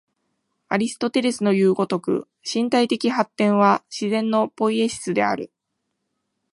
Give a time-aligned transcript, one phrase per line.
[0.67, 5.51] アリストテレスのいう如く、身体的発展は自然のポイエシスである。